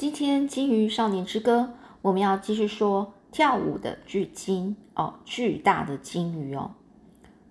[0.00, 6.70] 今天金鱼少年之歌，我们要继续说跳舞的巨鲸哦，巨大的鲸鱼哦。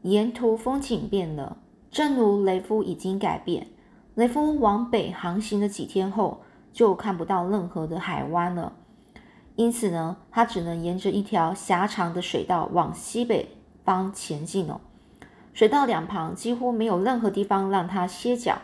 [0.01, 1.57] 沿途风景变了，
[1.91, 3.67] 正如雷夫已经改变。
[4.15, 6.41] 雷夫往北航行的几天后，
[6.73, 8.73] 就看不到任何的海湾了。
[9.55, 14.81] 因此呢，他只能沿着一条狭长的水道往西北方前进哦。
[15.53, 18.57] 水道两旁几乎没有任何地方让他歇脚。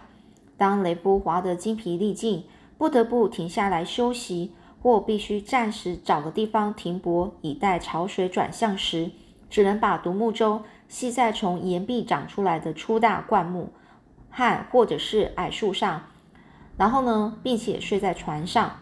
[0.58, 2.46] 当雷夫滑得精疲力尽，
[2.78, 9.12] 不得不停下来休息，或必须暂时找个地方停泊，以待潮水转向时，
[9.50, 13.70] 只能把独木舟系在从岩壁长出来的粗大灌木
[14.30, 16.04] 和或者是矮树上，
[16.78, 18.80] 然后呢，并且睡在船上。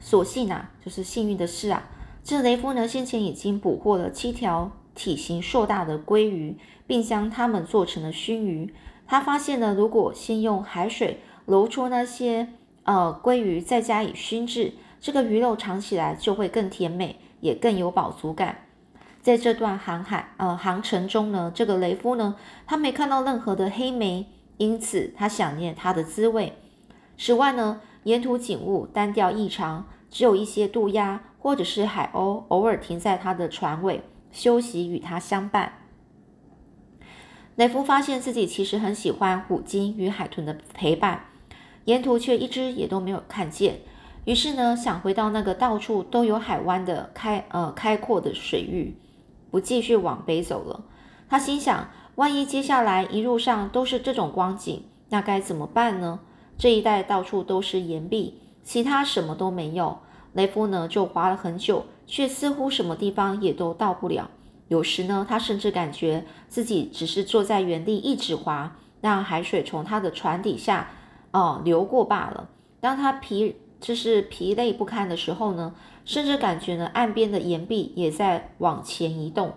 [0.00, 1.88] 所幸啊，就是幸运的是啊，
[2.24, 8.74] 这雷夫呢先前已经捕获了七条体型硕大的鲑鱼，并将它们做成了熏鱼。
[9.06, 12.48] 他发现呢，如果先用海水揉出那些
[12.84, 18.66] 呃鲑鱼，再加以熏制，这个鱼肉尝起来就会更甜美，也更有饱足感。
[19.20, 26.54] 在这段航海呃航程中呢，这个雷夫呢，他没看到任何的黑莓，因此他想念它的滋味。
[27.16, 34.02] 此外呢，沿途景物单调异常，只有一些渡鸦或者是海鸥偶尔停在他的船尾
[34.32, 35.74] 休息，与他相伴。
[37.54, 41.26] 雷夫发现自己其实很喜欢虎鲸与海豚的陪伴，
[41.84, 43.80] 沿途却一只也都没有看见。
[44.24, 48.96] 于是呢，想回到那个到处都有海湾的开呃开阔的水域，
[49.50, 50.84] 不继续往北走了。
[51.28, 56.20] 他心想，万一接下来一路上都是这种光景，那该怎么办呢？
[56.56, 59.98] 这一带到处都是岩壁，其他什么都没有。
[60.34, 64.30] 雷夫呢，就滑了很久，却似乎什么地方也都到不了。
[64.68, 70.90] 有时呢，他甚至感觉自己只是坐在原地一直滑，让海水从他的船底下
[71.32, 72.48] 哦流过罢了。
[72.80, 75.74] 当他疲就是疲累不堪的时候呢，
[76.04, 79.52] 甚至感觉呢岸边的岩壁也在往前移动。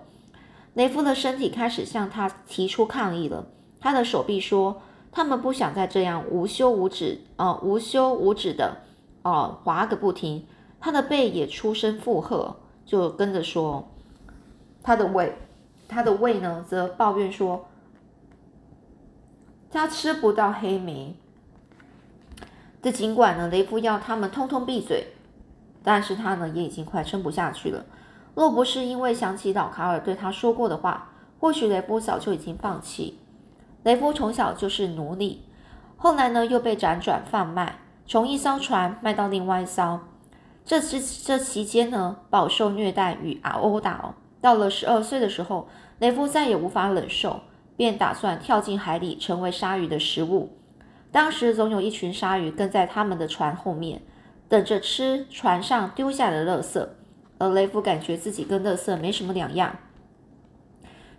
[0.73, 3.47] 雷夫的身体开始向他提出抗议了。
[3.79, 8.81] 他的手臂说：“他们不想再这样无休无止啊无休无止的
[9.21, 10.45] 哦滑个不停。”
[10.81, 13.87] 他的背也出声附和，就跟着说。
[14.83, 15.33] 他的胃，
[15.87, 17.65] 他的胃呢，则抱怨说，
[19.71, 21.15] 他吃不到黑莓。
[22.85, 25.07] 这尽管呢，雷夫要他们通通闭嘴，
[25.83, 27.83] 但是他呢，也已经快撑不下去了。
[28.35, 31.09] 若不是因为想起老卡尔对他说过的话，
[31.39, 33.17] 或许雷夫早就已经放弃。
[33.81, 35.45] 雷夫从小就是奴隶，
[35.97, 40.01] 后来呢，又被辗转贩卖，从一艘船卖到另外一艘。
[40.63, 44.13] 这这这期间呢，饱受虐待与殴打哦。
[44.39, 45.67] 到了十二岁的时候，
[45.97, 47.39] 雷夫再也无法忍受，
[47.75, 50.51] 便打算跳进海里，成为鲨鱼的食物。
[51.15, 54.01] 当时总有一群鲨鱼跟在他们的船后面，
[54.49, 56.85] 等着吃船上丢下的垃圾。
[57.37, 59.77] 而雷夫感觉自己跟垃圾没什么两样。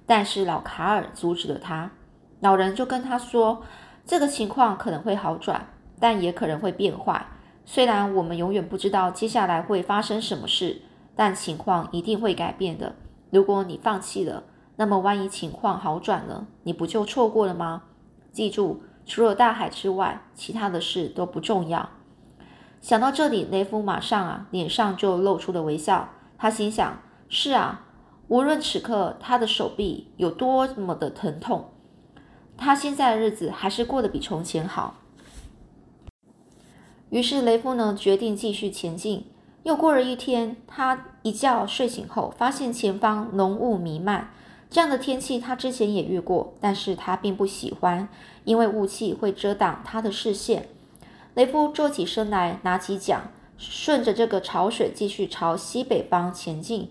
[0.05, 1.93] 但是老卡尔阻止了他，
[2.41, 3.63] 老人就跟他说
[4.05, 5.67] ：“这个情况可能会好转，
[5.99, 7.29] 但也可能会变坏。
[7.65, 10.83] 虽然我们永远不知道接下来会发生什么事，
[11.15, 12.97] 但情况一定会改变的。”
[13.33, 14.45] 如果你放弃了，
[14.77, 17.85] 那么万一情况好转了，你不就错过了吗？
[18.31, 21.89] 记住，除了大海之外，其他的事都不重要。
[22.81, 26.11] 想到这里，雷夫马上啊，脸上就露出了微笑。
[26.37, 27.87] 他心想：是啊，
[28.29, 31.71] 无论此刻他的手臂有多么的疼痛，
[32.57, 34.97] 他现在的日子还是过得比从前好。
[37.11, 39.27] 于是，雷夫呢，决定继续前进。
[39.63, 44.31] 又过了一天，他一觉睡醒后，发现前方浓雾弥漫。
[44.69, 48.09] 这样的天气他之前也遇过，但是他并不喜欢，
[48.45, 50.69] 因为雾气会遮挡他的视线。
[51.35, 56.91] 雷夫坐起身来，拿起桨，顺着这个潮水继续朝西北方前进。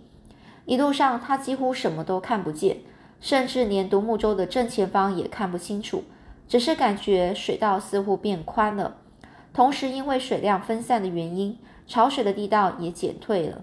[0.66, 2.78] 一路上，他几乎什么都看不见，
[3.20, 6.04] 甚至连独木舟的正前方也看不清楚，
[6.48, 8.98] 只是感觉水道似乎变宽了。
[9.54, 11.58] 同时，因为水量分散的原因。
[11.88, 13.62] 潮水的地道也减退了，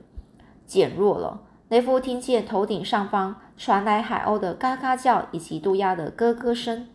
[0.64, 1.40] 减弱了。
[1.68, 6.88] 雷夫听见头顶上方传来海鸥的嘎嘎叫以及渡鸦的咯咯声，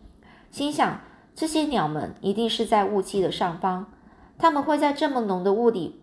[0.50, 1.00] 心想：
[1.34, 3.86] 这些鸟们一定是在雾气的上方。
[4.36, 5.98] 它们会在这么浓的雾里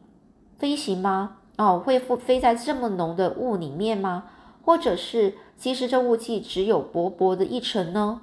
[0.57, 1.37] 飞行吗？
[1.59, 4.23] 哦，会飞在这么浓的雾里面吗？
[4.63, 8.21] 或者是，其实这雾气只有薄薄的一层呢？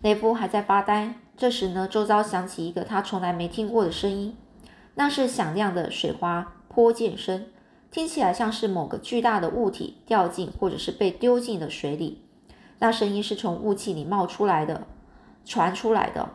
[0.00, 4.36] 雷夫还在发呆，这时呢，周遭响起一个他从来没听过的声音。
[4.96, 7.46] 那是响亮的水花泼溅声，
[7.92, 12.22] 听起来像是某个巨大的物体掉进或者是被丢进了水里。
[12.78, 14.86] 那声音是从雾气里冒出来的，
[15.44, 16.30] 传出来的。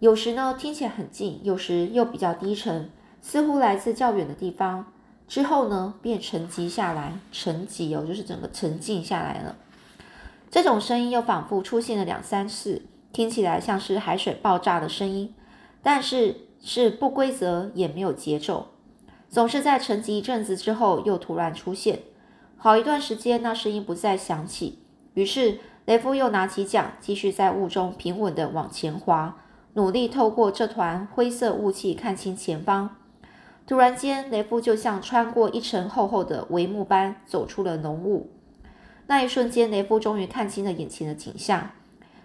[0.00, 2.90] 有时呢听起来很近，有时又比较低沉，
[3.22, 4.92] 似乎来自较远的地方。
[5.28, 9.54] 之后呢便沉寂下来，沉寂哦，就是整个沉静下来了。
[10.50, 12.82] 这种声音又反复出现了两三次，
[13.12, 15.32] 听起来像是海水爆炸的声音，
[15.84, 18.66] 但是是不规则，也没有节奏，
[19.30, 22.00] 总是在沉寂一阵子之后又突然出现。
[22.56, 24.80] 好一段时间，那声音不再响起。
[25.14, 29.36] 于是雷夫又拿起桨，继续在雾中平稳地往前滑，
[29.74, 32.96] 努力透过这团灰色雾气看清前方。
[33.66, 38.30] 突然间，雷夫就像穿过一层厚厚的帷幕般走出了浓雾。
[39.06, 41.70] 那一瞬间，雷夫终于看清了眼前的景象。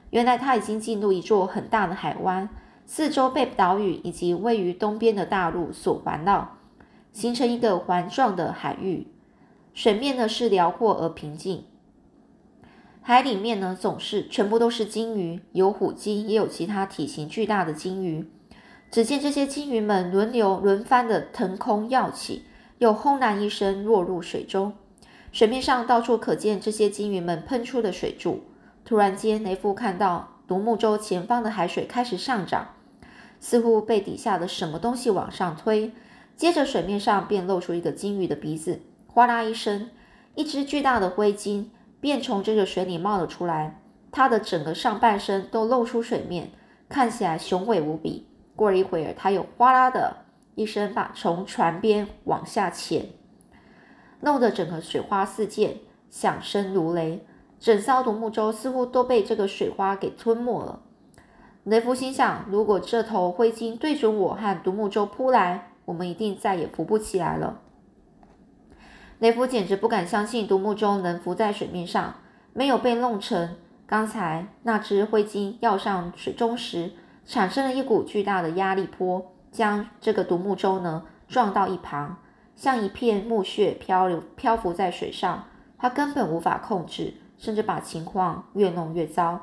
[0.10, 2.50] 原来他已经进入一座很大的海湾，
[2.88, 6.55] 四周被岛屿以及位于东边的大陆所环绕，
[7.16, 9.08] 形成一个环状的海域。
[9.74, 11.64] 水面呢是辽阔而平静，
[13.02, 18.30] 海里面呢总是全部都是鲸鱼，有虎鲸，也有其他体型巨大的鲸鱼。
[18.92, 22.44] 只见这些鲸鱼们轮流轮番的腾空跃起，
[22.80, 24.74] 又轰然一声落入水中。
[25.32, 28.44] 水面上到处可见这些鲸鱼们喷出的水柱。
[28.84, 32.76] 突然间，雷夫看到独木舟前方的海水开始上涨，
[33.40, 35.94] 似乎被底下的什么东西往上推。
[36.36, 39.90] 接着，水面上便露出一个鲸鱼的鼻子，哗啦一声，
[40.36, 41.72] 一只巨大的灰鲸
[42.02, 43.82] 便从这个水里冒了出来。
[44.12, 46.52] 它的整个上半身都露出水面，
[46.90, 48.28] 看起来雄伟无比。
[48.56, 50.18] 过了一会儿，它又哗啦的
[50.56, 53.08] 一声把从船边往下潜。
[54.22, 55.78] 弄得整个水花四溅，
[56.10, 57.26] 响声如雷，
[57.60, 60.82] 整艘独木舟似乎都被这个水花给吞没了。
[61.64, 67.62] 雷夫心想：如果这头灰鲸对准我和独木舟扑来，我们一定再也浮不起来了。
[69.20, 72.16] 雷夫简直不敢相信独木舟能浮在水面上，
[72.54, 73.56] 没有被弄沉。
[73.88, 76.92] 刚才那只灰鲸要上水中时，
[77.26, 82.18] 产生了一股巨大的压力波，将这个独木舟呢撞到一旁。
[82.56, 85.46] 像一片木屑漂流漂浮在水上，
[85.78, 89.40] 他根本无法控制，甚至把情况越弄越糟。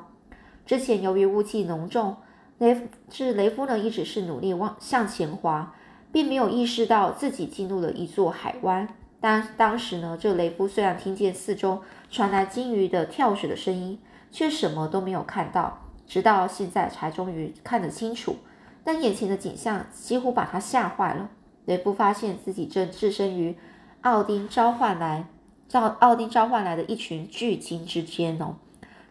[0.65, 2.17] 之前由于雾气浓重，
[2.57, 5.73] 雷是雷夫呢一直是努力往向前滑，
[6.13, 8.87] 并没有意识到自己进入了一座海湾。
[9.19, 11.81] 但当时呢，这雷夫虽然听见四周
[12.11, 13.99] 传来鲸鱼的跳水的声音，
[14.31, 15.79] 却什么都没有看到。
[16.05, 18.35] 直到现在才终于看得清楚，
[18.83, 21.29] 但眼前的景象几乎把他吓坏了。
[21.65, 23.55] 雷夫发现自己正置身于
[24.01, 25.25] 奥丁召唤来
[25.69, 28.57] 召奥丁召唤来的一群巨鲸之间哦。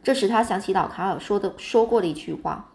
[0.02, 2.71] 这时他想起老卡尔说的说过的一句话。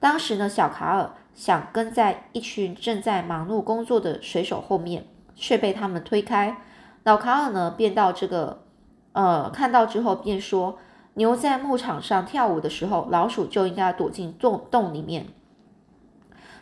[0.00, 6.58] 当时呢，小卡尔想跟在一群正在忙碌工作的水手后面，却被他们推开。
[7.04, 8.64] 老卡尔呢，便到这个
[9.12, 10.78] 呃看到之后便说：
[11.14, 15.26] 牛在牧场上跳舞的时候，老鼠就应该躲进洞洞里面。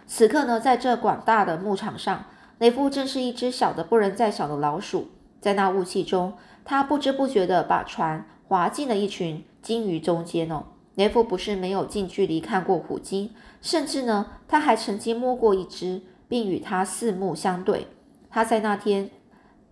[0.07, 2.25] 此刻呢，在这广大的牧场上。
[2.59, 5.11] 雷夫正是一只小的不能再小的老鼠，
[5.43, 6.33] 在那雾气中，
[6.65, 10.65] 他不知不觉地把船划进了一群鲸鱼中间哦。
[10.97, 13.31] 雷夫不是没有近距离看过虎鲸，
[13.63, 17.87] 甚至呢，他还曾经摸过一只，并与它四目相对。
[18.31, 19.11] 他在那天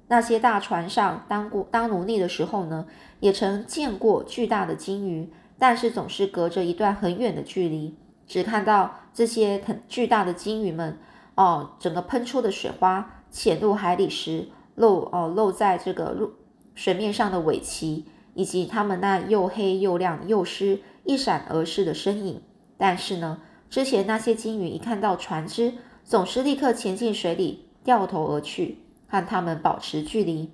[0.09, 2.87] 那些大船上当过当奴隶的时候呢，
[3.21, 7.97] 也曾见过巨大的鲸鱼，但是总是隔着一段很远的距离，
[8.27, 10.99] 只看到这些很巨大的鲸鱼们。
[11.37, 16.31] 哦，整个喷出的水花潜入海里时露哦露在这个入
[16.77, 22.43] 水面上的尾鳍，以及它们那又黑又亮又湿一闪而逝的身影。
[22.77, 30.51] 但是呢，之前那些鲸鱼一看到船只，总是立刻潜进水里，掉头而去，和它们保持距离。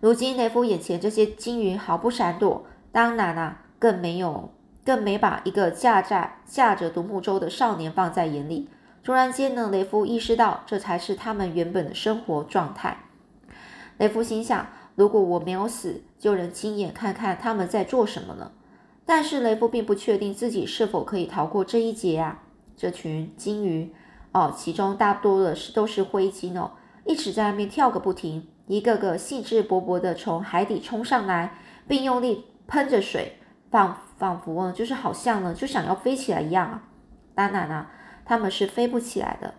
[0.00, 4.50] 如今雷夫眼前这些鲸鱼毫不闪躲，当然啊，更没有
[4.84, 8.68] 更没把一个驾在驾着独木舟的少年放在眼里。
[9.04, 13.04] 突然间呢，雷夫意识到这才是他们原本的生活状态。
[13.98, 18.52] 雷夫心想：如果我没有死，就能亲眼看看他们在做什么了。
[19.04, 22.42] 但是雷夫并不确定自己是否可以逃过这一劫啊！
[22.76, 23.92] 这群鲸鱼
[24.32, 26.72] 哦，其中大多的是都是灰鲸哦，
[27.04, 33.38] 一直在那边跳个不停，一个个兴致勃勃地从海底冲上来，并用力喷着水，
[33.70, 36.82] 仿仿佛呢，就是好像呢，就想要飞起来一样啊！
[37.34, 37.90] 当然啊。
[38.24, 39.52] 他们是飞不起来的，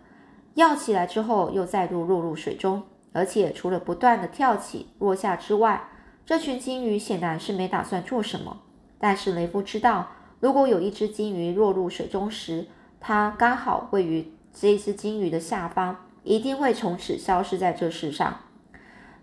[0.56, 2.82] 跃起来之后又再度落入水中，
[3.12, 5.90] 而且除了不断的跳起落下之外，
[6.26, 8.62] 这群鲸鱼显然是没打算做什么。
[9.04, 10.08] 但是雷夫知道，
[10.40, 12.68] 如果有一只鲸鱼落入水中时，
[13.02, 18.38] 它刚好位于这只鲸鱼的下方，一定会从此消失在这世上。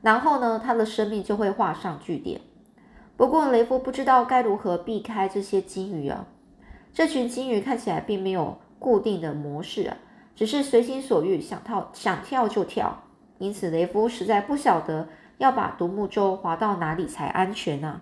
[0.02, 2.42] 然后呢，它的生命就会画上句点。
[3.16, 6.26] 不过雷夫不知道该如何避开这些鲸鱼啊。
[6.92, 8.58] 这群鲸鱼看起来并没有。
[8.78, 9.96] 固定的模式啊，
[10.34, 13.02] 只是随心所欲，想跳想跳就跳。
[13.36, 15.06] 因此，雷夫实在不晓得
[15.36, 18.00] 要把独木舟划到哪里才安全呢？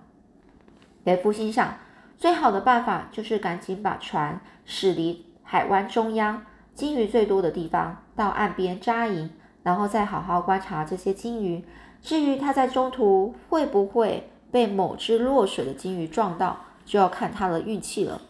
[1.08, 1.78] 雷夫心想，
[2.18, 9.30] 最好的办法就是赶紧把船驶离海湾中央、鲸鱼最多的地方，到岸边扎营，
[9.62, 11.64] 然后再好好观察这些鲸鱼。
[12.02, 18.20] 至于他在中途会不会被某只落水的鲸鱼撞到，就要看他的运气了。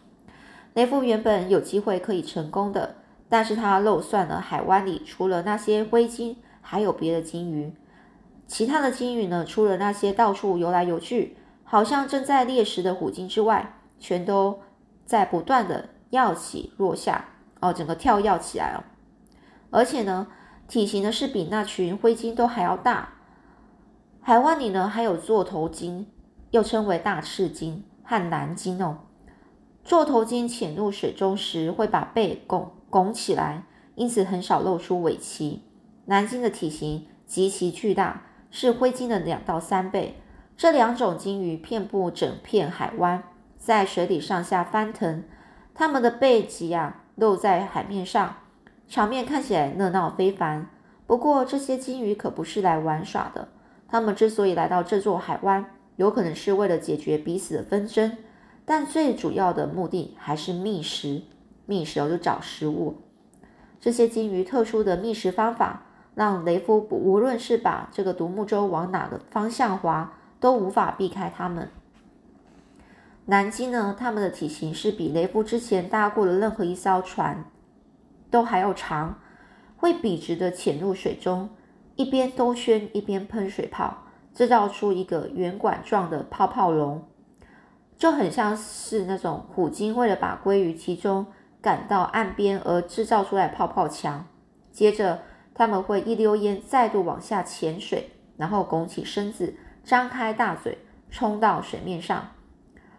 [0.74, 2.94] 雷夫原本有机会可以成功的，
[3.28, 7.72] 但是他漏算了海湾里除了那些灰鲸，还有别的鲸鱼。
[8.46, 9.44] 其他的鲸鱼呢？
[9.44, 11.36] 除了那些到处游来游去，
[11.70, 14.60] 好像正在猎食的虎鲸之外，全都
[15.04, 17.26] 在不断的跃起落下，
[17.60, 18.84] 哦，整个跳跃起来了。
[19.70, 20.28] 而且呢，
[20.66, 23.10] 体型呢是比那群灰鲸都还要大。
[24.22, 26.06] 海湾里呢还有座头鲸，
[26.52, 29.00] 又称为大翅鲸和蓝鲸哦。
[29.84, 35.60] 座头鲸潜入水中时会把背拱拱起来，因此很少露出尾鳍。
[36.06, 38.22] 蓝鲸的体型极其巨大。
[38.50, 40.22] 是灰鲸的两到三倍。
[40.58, 43.22] 这两种鲸鱼遍布整片海湾，
[43.56, 45.22] 在水里上下翻腾，
[45.72, 48.34] 它们的背脊啊露在海面上，
[48.88, 50.66] 场面看起来热闹非凡。
[51.06, 53.46] 不过，这些鲸鱼可不是来玩耍的。
[53.86, 58.18] 它们之所以来到这座海湾，有可能是为了解决彼此的纷争，
[58.64, 61.22] 但最主要的目的还是觅食。
[61.66, 62.96] 觅食就找食物。
[63.78, 65.84] 这些鲸鱼特殊的觅食方法。
[66.16, 71.70] 让雷夫无论是把这个独木舟往哪个方向划，都无法避开它们。
[73.26, 77.44] 南鲸呢，它们的体型是比雷夫之前搭过的任何一艘船
[78.30, 79.20] 都还要长，
[79.76, 81.50] 会笔直的潜入水中，
[81.96, 84.04] 一边兜圈一边喷水泡，
[84.34, 87.02] 制造出一个圆管状的泡泡龙，
[87.96, 91.26] 就很像是那种虎鲸为了把鲑鱼集中
[91.60, 94.26] 赶到岸边而制造出来泡泡墙。
[94.70, 95.20] 接着。
[95.54, 99.56] 他们会一溜烟再度往下潜水，然后拱起身子，
[99.88, 100.76] 张开大嘴，
[101.10, 102.32] 冲到水面上，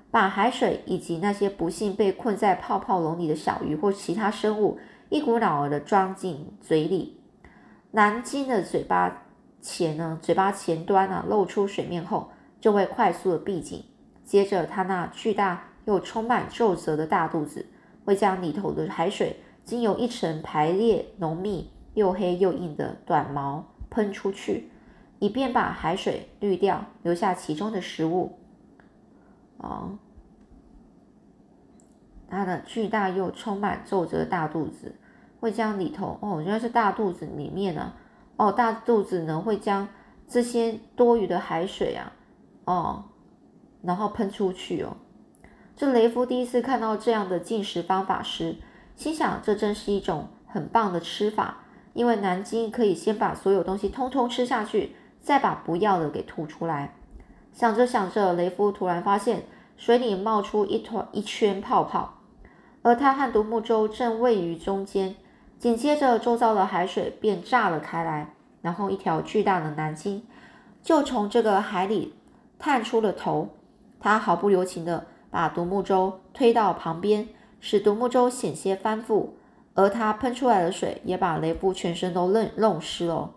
[0.09, 4.79] 把海水以及那些不幸被困在泡泡笼里的小鱼或其他生物
[5.09, 7.21] 一股脑儿的装进嘴里。
[7.91, 9.21] 南鲸的嘴巴
[9.61, 13.83] 前呢，嘴巴前端啊露出水面后，就会快速的闭紧。
[14.23, 17.67] 接着，它那巨大又充满皱褶的大肚子
[18.03, 21.69] 会将里头的海水经由一层排列浓密。
[21.93, 24.68] 又黑又硬的短毛喷出去，
[25.19, 28.39] 以便把海水滤掉，留下其中的食物。
[29.57, 29.97] 哦，
[32.29, 34.95] 它的巨大又充满皱褶的大肚子
[35.39, 37.93] 会将里头哦，原来是大肚子里面呢。
[38.37, 39.87] 哦，大肚子呢会将
[40.27, 42.13] 这些多余的海水啊，
[42.65, 43.03] 哦，
[43.81, 44.95] 然后喷出去哦。
[45.75, 48.55] 这雷夫第一次看到这样的进食方法时，
[48.95, 51.57] 心想：这真是一种很棒的吃法。
[51.93, 56.95] 因为南京可以先把所有东西通通吃下去，再把不要的给吐出来。
[57.51, 59.43] 想着想着，雷夫突然发现
[59.77, 62.15] 水里冒出一团一圈泡泡，
[62.81, 65.15] 而他和独木舟正位于中间。
[65.57, 70.23] 紧接着，周遭的海水便炸了开来，然后一条巨大的蓝鲸
[70.81, 72.13] 就从这个海里
[72.57, 73.49] 探出了头。
[73.99, 77.27] 他毫不留情地把独木舟推到旁边，
[77.59, 79.29] 使独木舟险些翻覆。
[79.75, 83.31] 而它喷出来的水也把雷夫全身都弄弄湿了，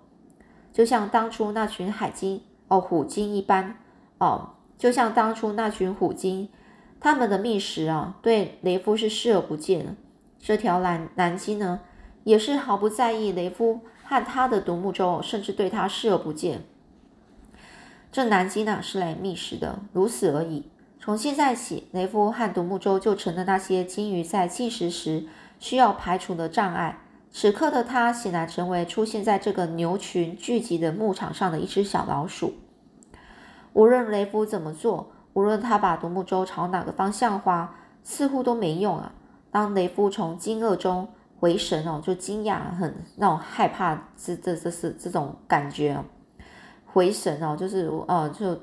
[0.72, 3.76] 就像当初那群海鲸哦虎鲸一般
[4.18, 6.48] 哦，就像当初那群虎鲸，
[6.98, 9.94] 他们的觅食啊，对雷夫是视而不见的。
[10.38, 11.80] 这条蓝蓝鲸呢，
[12.24, 16.64] 也是毫不在意雷夫和他的独木舟，甚至对他视而不见。
[18.10, 20.70] 这南鲸呢是来觅食的，如此而已。
[20.98, 25.26] 从现在起，雷夫和独木舟就成了那些鲸鱼在进食时。
[25.60, 27.01] 需要排除的障碍。
[27.32, 32.54] 此刻的他显然成为出现在这个牛群聚集的牧场上的一只小老鼠。
[33.72, 37.74] 无论雷夫怎么做，无论他把独木舟朝哪个方向划，
[38.04, 39.14] 似乎都没用啊。
[39.50, 41.08] 当雷夫从惊愕中
[41.40, 45.98] 回神哦，就惊讶、很那种害怕，这、这、这是这种感觉。
[46.84, 48.60] 回神哦，就是呃，就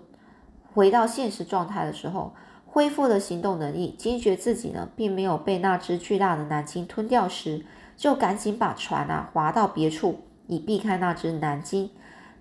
[0.74, 2.34] 回到现实状态的时候。
[2.72, 7.66] 恢复了行动能力，惊觉自己呢并没有被那只巨大的南鲸吞掉时，
[8.00, 11.89] 就赶紧把船啊划到别处，以避开那只南鲸。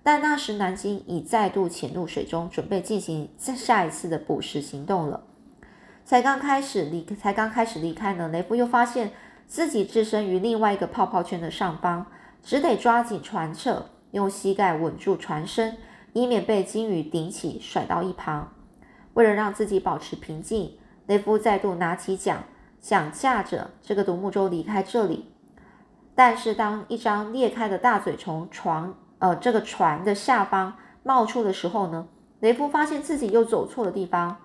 [0.04, 5.24] 但那时南鲸已再度潜入水中，准备进行下一次的捕食行动了。
[6.04, 9.10] 才刚开始离，才刚开始离开呢，雷夫又发现
[9.48, 12.06] 自己置身于另外一个泡泡圈的上方，
[12.40, 15.76] 只得抓紧船侧，用膝盖稳住船身，
[16.12, 18.52] 以免被鲸鱼顶起甩到一旁。
[19.14, 22.44] 为了让自己保持平静，雷夫再度拿起桨，
[22.80, 25.32] 想驾着这个独木舟离开这里。
[26.18, 32.08] 但是当一张裂开的大嘴从床呃这个船的下方冒出的时候呢，
[32.40, 34.37] 雷夫发现自己又走错了地方。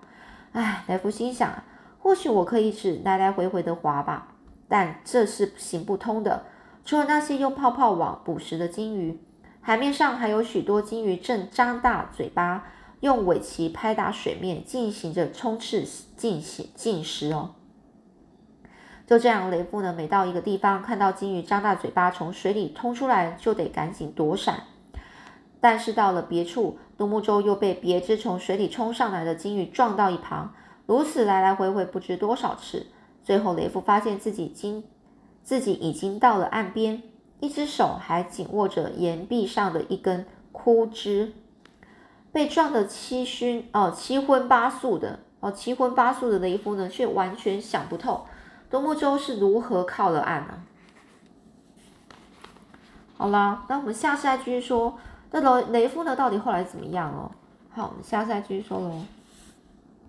[0.51, 1.63] 唉，雷夫心想，
[1.98, 4.27] 或许我可以只来来回回的划吧，
[4.70, 6.46] 但这是行不通的。
[6.86, 9.20] 除了那些用泡泡网捕食的金鱼，
[9.60, 12.65] 海面上还有许多金鱼正张大嘴巴，
[13.00, 15.82] 用尾鳍拍打水面，进行着冲刺
[16.15, 17.56] 进行进食哦。
[19.05, 24.63] 就这样，雷夫呢，每到一个地方，看到金鱼张大嘴巴从水里冲出来，就得赶紧躲闪。
[25.60, 30.53] 但是到了别处，独木舟又被别只从水里冲上来的金鱼撞到一旁，
[30.86, 32.88] 如此来来回回不知多少次。
[33.24, 34.83] 最后，雷夫发现自己经
[35.43, 37.03] 自己已经到了岸边，
[37.41, 41.33] 一只手还紧握着岩壁上的一根枯枝。
[42.31, 48.25] 被撞得七熏哦七荤八素的哦七荤八素的雷夫呢，却完全想不透。
[48.74, 50.56] 独木舟是如何靠了岸呢？
[53.15, 54.98] 好啦，那我们下次再继续说，
[55.30, 57.30] 那雷雷夫呢，到底后来怎么样哦？
[57.70, 59.06] 好，我们下次再继续说喽。